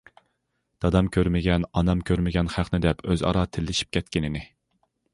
دادام 0.85 1.09
كۆرمىگەن 1.17 1.69
ئانام 1.81 2.03
كۆرمىگەن 2.11 2.51
خەقنى 2.57 2.83
دەپ 2.89 3.07
ئۆزئارا 3.11 3.47
تىللىشىپ 3.55 3.97
كەتكىنىنى. 3.99 4.47